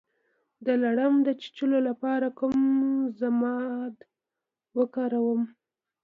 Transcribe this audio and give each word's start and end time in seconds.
د 0.65 0.67
لړم 0.83 1.13
د 1.27 1.29
چیچلو 1.41 1.77
لپاره 1.89 2.27
کوم 2.39 2.59
ضماد 3.21 3.95
وکاروم؟ 4.77 5.41